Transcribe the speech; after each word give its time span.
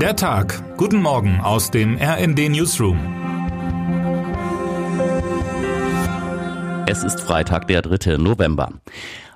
Der 0.00 0.14
Tag. 0.14 0.62
Guten 0.76 1.00
Morgen 1.00 1.40
aus 1.40 1.70
dem 1.70 1.96
RND 1.96 2.50
Newsroom. 2.50 2.98
Es 6.86 7.02
ist 7.02 7.22
Freitag, 7.22 7.66
der 7.68 7.80
3. 7.80 8.18
November. 8.18 8.72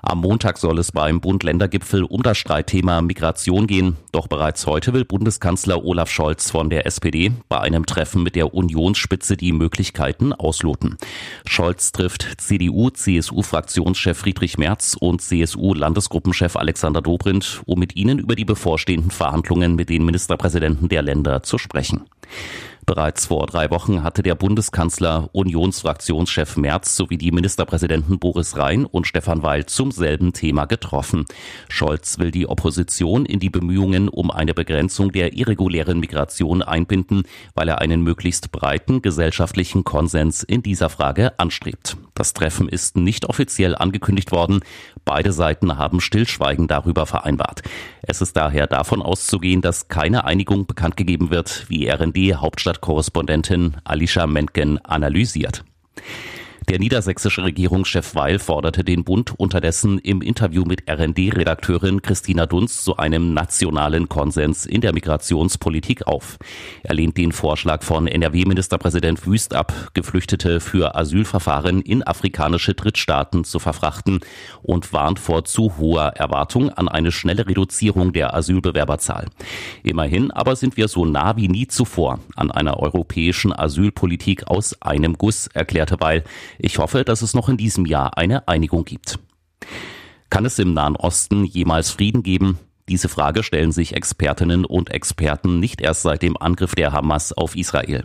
Am 0.03 0.19
Montag 0.19 0.57
soll 0.57 0.79
es 0.79 0.91
beim 0.91 1.21
Bund-Länder-Gipfel 1.21 2.03
um 2.03 2.23
das 2.23 2.39
Streitthema 2.39 3.01
Migration 3.03 3.67
gehen. 3.67 3.97
Doch 4.11 4.27
bereits 4.27 4.65
heute 4.65 4.93
will 4.93 5.05
Bundeskanzler 5.05 5.85
Olaf 5.85 6.09
Scholz 6.09 6.49
von 6.49 6.71
der 6.71 6.87
SPD 6.87 7.31
bei 7.49 7.59
einem 7.59 7.85
Treffen 7.85 8.23
mit 8.23 8.35
der 8.35 8.55
Unionsspitze 8.55 9.37
die 9.37 9.51
Möglichkeiten 9.51 10.33
ausloten. 10.33 10.97
Scholz 11.45 11.91
trifft 11.91 12.41
CDU-CSU-Fraktionschef 12.41 14.17
Friedrich 14.17 14.57
Merz 14.57 14.97
und 14.99 15.21
CSU-Landesgruppenchef 15.21 16.55
Alexander 16.55 17.03
Dobrindt, 17.03 17.61
um 17.67 17.77
mit 17.77 17.95
ihnen 17.95 18.17
über 18.17 18.35
die 18.35 18.45
bevorstehenden 18.45 19.11
Verhandlungen 19.11 19.75
mit 19.75 19.89
den 19.89 20.03
Ministerpräsidenten 20.03 20.89
der 20.89 21.03
Länder 21.03 21.43
zu 21.43 21.59
sprechen. 21.59 22.05
Bereits 22.85 23.27
vor 23.27 23.45
drei 23.45 23.69
Wochen 23.69 24.03
hatte 24.03 24.23
der 24.23 24.35
Bundeskanzler 24.35 25.29
Unionsfraktionschef 25.33 26.57
Merz 26.57 26.95
sowie 26.95 27.17
die 27.17 27.31
Ministerpräsidenten 27.31 28.19
Boris 28.19 28.57
Rhein 28.57 28.85
und 28.85 29.07
Stefan 29.07 29.43
Weil 29.43 29.65
zum 29.65 29.91
selben 29.91 30.33
Thema 30.33 30.65
getroffen. 30.65 31.25
Scholz 31.69 32.17
will 32.19 32.31
die 32.31 32.47
Opposition 32.47 33.25
in 33.25 33.39
die 33.39 33.49
Bemühungen 33.49 34.09
um 34.09 34.31
eine 34.31 34.53
Begrenzung 34.53 35.11
der 35.11 35.33
irregulären 35.33 35.99
Migration 35.99 36.61
einbinden, 36.61 37.23
weil 37.53 37.69
er 37.69 37.79
einen 37.79 38.01
möglichst 38.01 38.51
breiten 38.51 39.01
gesellschaftlichen 39.01 39.83
Konsens 39.83 40.43
in 40.43 40.63
dieser 40.63 40.89
Frage 40.89 41.39
anstrebt. 41.39 41.97
Das 42.21 42.33
Treffen 42.33 42.69
ist 42.69 42.97
nicht 42.97 43.25
offiziell 43.25 43.73
angekündigt 43.73 44.31
worden. 44.31 44.59
Beide 45.05 45.33
Seiten 45.33 45.79
haben 45.79 45.99
Stillschweigen 45.99 46.67
darüber 46.67 47.07
vereinbart. 47.07 47.63
Es 48.03 48.21
ist 48.21 48.37
daher 48.37 48.67
davon 48.67 49.01
auszugehen, 49.01 49.63
dass 49.63 49.87
keine 49.87 50.23
Einigung 50.23 50.67
bekannt 50.67 50.97
gegeben 50.97 51.31
wird, 51.31 51.65
wie 51.67 51.89
RND 51.89 52.35
Hauptstadt 52.35 52.41
Hauptstadtkorrespondentin 52.41 53.77
Alicia 53.85 54.27
Mentgen 54.27 54.77
analysiert. 54.85 55.63
Der 56.69 56.77
niedersächsische 56.77 57.43
Regierungschef 57.43 58.13
Weil 58.13 58.37
forderte 58.37 58.83
den 58.83 59.03
Bund 59.03 59.33
unterdessen 59.37 59.97
im 59.97 60.21
Interview 60.21 60.63
mit 60.63 60.83
RND-Redakteurin 60.87 62.03
Christina 62.03 62.45
Dunz 62.45 62.83
zu 62.83 62.97
einem 62.97 63.33
nationalen 63.33 64.07
Konsens 64.07 64.67
in 64.67 64.79
der 64.79 64.93
Migrationspolitik 64.93 66.05
auf. 66.05 66.37
Er 66.83 66.93
lehnt 66.93 67.17
den 67.17 67.31
Vorschlag 67.31 67.81
von 67.81 68.05
NRW-Ministerpräsident 68.07 69.25
Wüst 69.25 69.55
ab, 69.55 69.73
Geflüchtete 69.95 70.59
für 70.59 70.95
Asylverfahren 70.95 71.81
in 71.81 72.03
afrikanische 72.03 72.75
Drittstaaten 72.75 73.43
zu 73.43 73.57
verfrachten 73.57 74.19
und 74.61 74.93
warnt 74.93 75.17
vor 75.17 75.43
zu 75.45 75.77
hoher 75.79 76.13
Erwartung 76.15 76.69
an 76.69 76.87
eine 76.87 77.11
schnelle 77.11 77.47
Reduzierung 77.47 78.13
der 78.13 78.35
Asylbewerberzahl. 78.35 79.25
Immerhin 79.81 80.29
aber 80.29 80.55
sind 80.55 80.77
wir 80.77 80.87
so 80.87 81.05
nah 81.05 81.35
wie 81.37 81.47
nie 81.47 81.67
zuvor 81.67 82.19
an 82.35 82.51
einer 82.51 82.77
europäischen 82.79 83.51
Asylpolitik 83.51 84.47
aus 84.47 84.79
einem 84.81 85.17
Guss, 85.17 85.47
erklärte 85.47 85.97
Weil. 85.99 86.23
Ich 86.63 86.77
hoffe, 86.77 87.03
dass 87.03 87.23
es 87.23 87.33
noch 87.33 87.49
in 87.49 87.57
diesem 87.57 87.87
Jahr 87.87 88.19
eine 88.19 88.47
Einigung 88.47 88.85
gibt. 88.85 89.17
Kann 90.29 90.45
es 90.45 90.59
im 90.59 90.75
Nahen 90.75 90.95
Osten 90.95 91.43
jemals 91.43 91.89
Frieden 91.89 92.21
geben? 92.21 92.59
Diese 92.87 93.09
Frage 93.09 93.41
stellen 93.41 93.71
sich 93.71 93.95
Expertinnen 93.95 94.65
und 94.65 94.91
Experten 94.91 95.59
nicht 95.59 95.81
erst 95.81 96.03
seit 96.03 96.21
dem 96.21 96.37
Angriff 96.37 96.75
der 96.75 96.91
Hamas 96.91 97.33
auf 97.33 97.55
Israel. 97.55 98.03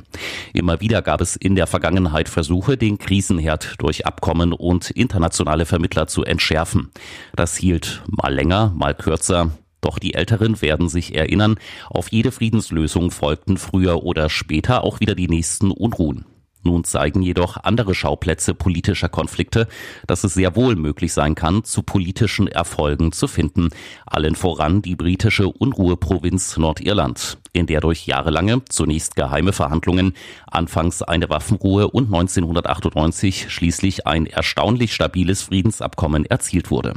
Immer 0.55 0.81
wieder 0.81 1.03
gab 1.03 1.21
es 1.21 1.37
in 1.37 1.55
der 1.55 1.67
Vergangenheit 1.67 2.31
Versuche, 2.31 2.79
den 2.79 2.97
Krisenherd 2.97 3.75
durch 3.79 4.07
Abkommen 4.07 4.55
und 4.55 4.91
internationale 4.91 5.67
Vermittler 5.67 6.07
zu 6.07 6.25
entschärfen. 6.25 6.91
Das 7.35 7.57
hielt 7.57 8.03
mal 8.07 8.33
länger, 8.33 8.73
mal 8.75 8.95
kürzer. 8.95 9.51
Doch 9.83 9.99
die 9.99 10.15
Älteren 10.15 10.63
werden 10.63 10.89
sich 10.89 11.15
erinnern, 11.15 11.57
auf 11.91 12.11
jede 12.11 12.33
Friedenslösung 12.33 13.11
folgten 13.11 13.59
früher 13.59 14.03
oder 14.03 14.31
später 14.31 14.83
auch 14.83 15.01
wieder 15.01 15.15
die 15.15 15.29
nächsten 15.29 15.71
Unruhen. 15.71 16.25
Nun 16.67 16.83
zeigen 16.83 17.23
jedoch 17.23 17.57
andere 17.63 17.95
Schauplätze 17.95 18.53
politischer 18.53 19.09
Konflikte, 19.09 19.69
dass 20.09 20.25
es 20.25 20.35
sehr 20.35 20.57
wohl 20.57 20.75
möglich 20.75 21.13
sein 21.13 21.37
kann, 21.37 21.63
zu 21.63 21.83
politischen 21.83 22.49
Erfolgen 22.49 23.13
zu 23.13 23.29
finden. 23.29 23.71
Allen 24.05 24.35
voran 24.35 24.83
die 24.83 24.97
britische 24.97 25.49
Unruheprovinz 25.49 26.57
Nordirland, 26.57 27.39
in 27.53 27.67
der 27.67 27.81
durch 27.81 28.07
jahrelange, 28.07 28.63
zunächst 28.69 29.15
geheime 29.15 29.53
Verhandlungen, 29.53 30.15
anfangs 30.51 31.03
eine 31.03 31.31
Waffenruhe 31.31 31.89
und 31.89 32.07
1998 32.07 33.49
schließlich 33.49 34.07
ein 34.07 34.27
erstaunlich 34.27 34.93
stabiles 34.93 35.43
Friedensabkommen 35.43 36.27
erzielt 36.27 36.73
wurde. 36.73 36.95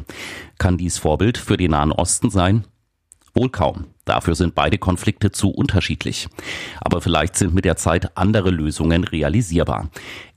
Kann 0.57 0.77
dies 0.77 0.97
Vorbild 0.97 1.37
für 1.37 1.57
den 1.57 1.71
Nahen 1.71 1.91
Osten 1.91 2.31
sein? 2.31 2.65
Wohl 3.35 3.49
kaum. 3.49 3.85
Dafür 4.09 4.33
sind 4.33 4.55
beide 4.55 4.79
Konflikte 4.79 5.31
zu 5.31 5.51
unterschiedlich. 5.51 6.29
Aber 6.81 6.99
vielleicht 6.99 7.35
sind 7.35 7.53
mit 7.53 7.63
der 7.63 7.75
Zeit 7.75 8.17
andere 8.17 8.49
Lösungen 8.49 9.03
realisierbar. 9.03 9.91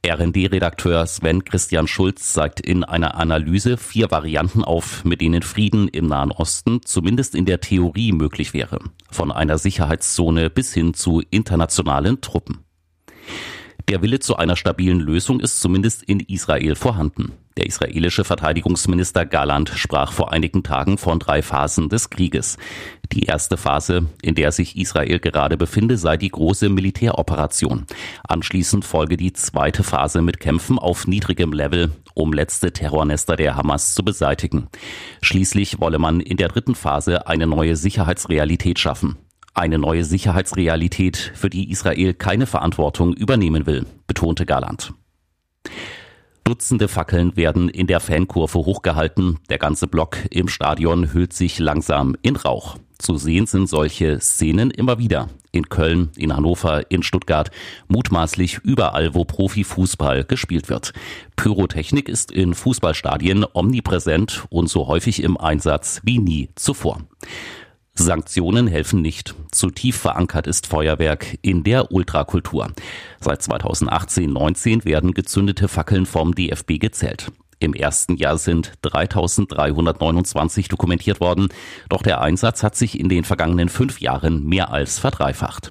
RD-Redakteur 0.07 1.07
Sven 1.07 1.43
Christian 1.43 1.87
Schulz 1.87 2.35
zeigt 2.35 2.61
in 2.61 2.85
einer 2.85 3.15
Analyse 3.15 3.79
vier 3.79 4.11
Varianten 4.11 4.63
auf, 4.63 5.07
mit 5.07 5.23
denen 5.23 5.41
Frieden 5.41 5.89
im 5.89 6.07
Nahen 6.07 6.33
Osten 6.33 6.83
zumindest 6.85 7.35
in 7.35 7.47
der 7.47 7.61
Theorie 7.61 8.13
möglich 8.13 8.53
wäre. 8.53 8.79
Von 9.11 9.33
einer 9.33 9.57
Sicherheitszone 9.57 10.51
bis 10.51 10.75
hin 10.75 10.93
zu 10.93 11.23
internationalen 11.31 12.21
Truppen. 12.21 12.59
Der 13.89 14.01
Wille 14.01 14.21
zu 14.21 14.37
einer 14.37 14.57
stabilen 14.57 15.01
Lösung 15.01 15.41
ist 15.41 15.61
zumindest 15.61 16.03
in 16.03 16.21
Israel 16.21 16.77
vorhanden. 16.77 17.33
Der 17.57 17.67
israelische 17.67 18.25
Verteidigungsminister 18.25 19.27
Galland 19.27 19.71
sprach 19.75 20.13
vor 20.13 20.33
einigen 20.33 20.63
Tagen 20.63 20.97
von 20.97 21.19
drei 21.19 21.43
Phasen 21.43 21.89
des 21.89 22.09
Krieges. 22.09 22.57
Die 23.13 23.25
erste 23.25 23.57
Phase, 23.57 24.07
in 24.23 24.35
der 24.35 24.53
sich 24.53 24.77
Israel 24.77 25.19
gerade 25.19 25.57
befinde, 25.57 25.99
sei 25.99 26.17
die 26.17 26.31
große 26.31 26.71
Militäroperation. 26.71 27.87
Anschließend 28.27 28.85
folge 28.85 29.17
die 29.17 29.35
zweite 29.35 29.83
Phase 29.83 30.23
mit 30.23 30.41
Kämpfen 30.41 30.79
auf 30.79 31.07
niedrigem 31.07 31.53
Level, 31.53 31.93
um 32.15 32.33
letzte 32.33 32.73
Terrornester 32.73 33.37
der 33.37 33.57
Hamas 33.57 33.95
zu 33.95 34.03
beseitigen. 34.03 34.69
Schließlich 35.21 35.81
wolle 35.81 35.99
man 35.99 36.21
in 36.21 36.39
der 36.39 36.49
dritten 36.49 36.75
Phase 36.75 37.27
eine 37.27 37.47
neue 37.47 37.77
Sicherheitsrealität 37.77 38.79
schaffen. 38.79 39.19
Eine 39.55 39.79
neue 39.79 40.05
Sicherheitsrealität, 40.05 41.33
für 41.35 41.51
die 41.51 41.71
Israel 41.71 42.15
keine 42.15 42.47
Verantwortung 42.47 43.13
übernehmen 43.13 43.67
will, 43.67 43.85
betonte 44.07 44.47
Garland. 44.47 44.95
Dutzende 46.45 46.89
Fackeln 46.89 47.37
werden 47.37 47.69
in 47.69 47.87
der 47.87 48.01
Fankurve 48.01 48.59
hochgehalten. 48.59 49.39
Der 49.51 49.59
ganze 49.59 49.87
Block 49.87 50.17
im 50.31 50.49
Stadion 50.49 51.13
hüllt 51.13 51.35
sich 51.35 51.59
langsam 51.59 52.17
in 52.23 52.37
Rauch. 52.37 52.79
Zu 52.99 53.17
sehen 53.17 53.47
sind 53.47 53.69
solche 53.69 54.21
Szenen 54.21 54.71
immer 54.71 54.99
wieder. 54.99 55.29
In 55.51 55.69
Köln, 55.69 56.11
in 56.17 56.35
Hannover, 56.35 56.91
in 56.91 57.03
Stuttgart, 57.03 57.51
mutmaßlich 57.89 58.61
überall, 58.65 59.15
wo 59.15 59.25
Profifußball 59.25 60.25
gespielt 60.25 60.69
wird. 60.69 60.93
Pyrotechnik 61.37 62.09
ist 62.09 62.33
in 62.33 62.55
Fußballstadien 62.55 63.45
omnipräsent 63.53 64.45
und 64.49 64.69
so 64.69 64.87
häufig 64.87 65.23
im 65.23 65.37
Einsatz 65.37 66.01
wie 66.05 66.19
nie 66.19 66.49
zuvor. 66.55 67.01
Sanktionen 67.95 68.67
helfen 68.67 69.03
nicht. 69.03 69.35
Zu 69.51 69.71
tief 69.71 69.97
verankert 69.97 70.47
ist 70.47 70.67
Feuerwerk 70.67 71.39
in 71.43 71.63
der 71.63 71.93
Ultrakultur. 71.93 72.73
Seit 73.21 73.43
2018-19 73.43 74.85
werden 74.85 75.13
gezündete 75.13 75.69
Fackeln 75.69 76.07
vom 76.07 76.35
DFB 76.35 76.79
gezählt. 76.79 77.31
Im 77.59 77.75
ersten 77.75 78.17
Jahr 78.17 78.39
sind 78.39 78.73
3329 78.83 80.69
dokumentiert 80.69 81.21
worden, 81.21 81.49
doch 81.89 82.03
der 82.03 82.21
Einsatz 82.21 82.63
hat 82.63 82.75
sich 82.75 82.99
in 82.99 83.09
den 83.09 83.25
vergangenen 83.25 83.69
fünf 83.69 84.01
Jahren 84.01 84.45
mehr 84.47 84.73
als 84.73 84.99
verdreifacht. 84.99 85.71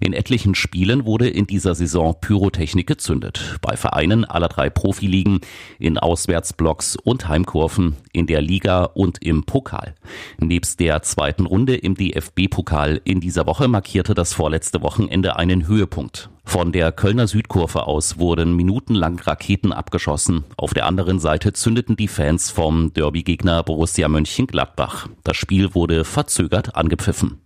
In 0.00 0.12
etlichen 0.12 0.54
Spielen 0.54 1.04
wurde 1.06 1.28
in 1.28 1.46
dieser 1.46 1.74
Saison 1.74 2.16
Pyrotechnik 2.20 2.86
gezündet. 2.86 3.58
Bei 3.62 3.76
Vereinen 3.76 4.24
aller 4.24 4.48
drei 4.48 4.70
Profiligen, 4.70 5.40
in 5.78 5.98
Auswärtsblocks 5.98 6.96
und 6.96 7.28
Heimkurven, 7.28 7.96
in 8.12 8.26
der 8.26 8.42
Liga 8.42 8.84
und 8.84 9.22
im 9.24 9.44
Pokal. 9.44 9.94
Nebst 10.38 10.80
der 10.80 11.02
zweiten 11.02 11.46
Runde 11.46 11.76
im 11.76 11.94
DFB-Pokal 11.94 13.00
in 13.04 13.20
dieser 13.20 13.46
Woche 13.46 13.68
markierte 13.68 14.14
das 14.14 14.32
vorletzte 14.32 14.82
Wochenende 14.82 15.36
einen 15.36 15.66
Höhepunkt. 15.66 16.30
Von 16.44 16.70
der 16.70 16.92
Kölner 16.92 17.26
Südkurve 17.26 17.88
aus 17.88 18.18
wurden 18.18 18.54
minutenlang 18.54 19.18
Raketen 19.18 19.72
abgeschossen. 19.72 20.44
Auf 20.56 20.74
der 20.74 20.86
anderen 20.86 21.18
Seite 21.18 21.52
zündeten 21.52 21.96
die 21.96 22.06
Fans 22.06 22.50
vom 22.52 22.92
Derbygegner 22.92 23.64
Borussia 23.64 24.08
Mönchengladbach. 24.08 25.08
Das 25.24 25.36
Spiel 25.36 25.74
wurde 25.74 26.04
verzögert 26.04 26.76
angepfiffen. 26.76 27.40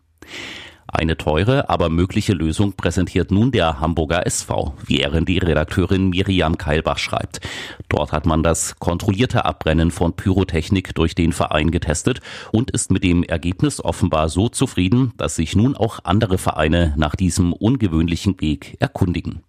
Eine 0.92 1.16
teure, 1.16 1.70
aber 1.70 1.88
mögliche 1.88 2.32
Lösung 2.32 2.72
präsentiert 2.72 3.30
nun 3.30 3.52
der 3.52 3.78
Hamburger 3.78 4.26
SV, 4.26 4.74
wie 4.84 5.02
RD-Redakteurin 5.04 6.10
Miriam 6.10 6.58
Keilbach 6.58 6.98
schreibt. 6.98 7.40
Dort 7.88 8.10
hat 8.10 8.26
man 8.26 8.42
das 8.42 8.76
kontrollierte 8.80 9.44
Abbrennen 9.44 9.92
von 9.92 10.14
Pyrotechnik 10.14 10.94
durch 10.96 11.14
den 11.14 11.32
Verein 11.32 11.70
getestet 11.70 12.20
und 12.50 12.72
ist 12.72 12.90
mit 12.90 13.04
dem 13.04 13.22
Ergebnis 13.22 13.82
offenbar 13.82 14.28
so 14.28 14.48
zufrieden, 14.48 15.12
dass 15.16 15.36
sich 15.36 15.54
nun 15.54 15.76
auch 15.76 16.00
andere 16.02 16.38
Vereine 16.38 16.92
nach 16.96 17.14
diesem 17.14 17.52
ungewöhnlichen 17.52 18.40
Weg 18.40 18.76
erkundigen. 18.80 19.42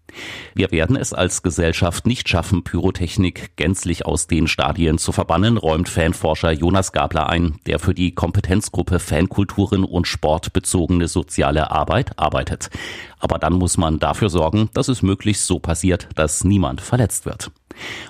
Wir 0.53 0.71
werden 0.71 0.95
es 0.95 1.13
als 1.13 1.41
Gesellschaft 1.41 2.05
nicht 2.05 2.27
schaffen, 2.27 2.63
Pyrotechnik 2.63 3.55
gänzlich 3.55 4.05
aus 4.05 4.27
den 4.27 4.47
Stadien 4.47 4.97
zu 4.97 5.11
verbannen, 5.11 5.57
räumt 5.57 5.89
Fanforscher 5.89 6.51
Jonas 6.51 6.91
Gabler 6.91 7.29
ein, 7.29 7.55
der 7.65 7.79
für 7.79 7.93
die 7.93 8.13
Kompetenzgruppe 8.13 8.99
Fankulturen 8.99 9.83
und 9.83 10.07
sportbezogene 10.07 11.07
soziale 11.31 11.71
Arbeit 11.71 12.19
arbeitet. 12.19 12.69
Aber 13.19 13.39
dann 13.39 13.53
muss 13.53 13.77
man 13.77 13.99
dafür 13.99 14.29
sorgen, 14.29 14.69
dass 14.73 14.89
es 14.89 15.01
möglichst 15.01 15.47
so 15.47 15.59
passiert, 15.59 16.09
dass 16.15 16.43
niemand 16.43 16.81
verletzt 16.81 17.25
wird. 17.25 17.51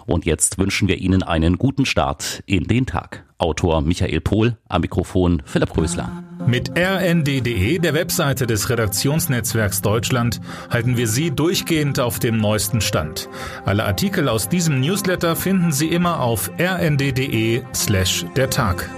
Und 0.07 0.25
jetzt 0.25 0.57
wünschen 0.57 0.88
wir 0.88 0.97
Ihnen 0.97 1.21
einen 1.21 1.59
guten 1.59 1.85
Start 1.85 2.41
in 2.47 2.63
den 2.63 2.88
Tag. 2.88 3.23
Autor 3.38 3.81
Michael 3.81 4.21
Pohl, 4.21 4.57
am 4.68 4.81
Mikrofon 4.81 5.44
Philipp 5.45 5.77
Rösler. 5.77 6.23
Mit 6.47 6.71
rnd.de, 6.75 7.77
der 7.77 7.94
Webseite 7.94 8.47
des 8.47 8.69
Redaktionsnetzwerks 8.69 9.83
Deutschland, 9.83 10.41
halten 10.71 10.97
wir 10.97 11.07
Sie 11.07 11.29
durchgehend 11.29 12.00
auf 12.00 12.18
dem 12.18 12.38
neuesten 12.38 12.81
Stand. 12.81 13.29
Alle 13.65 13.85
Artikel 13.85 14.27
aus 14.27 14.50
diesem 14.50 14.79
Newsletter 14.79 15.35
finden 15.35 15.71
Sie 15.71 15.88
immer 15.88 16.19
auf 16.21 16.50
rnd.de 16.59 17.62
slash 17.75 18.25
der 18.35 18.50
Tag. 18.50 18.89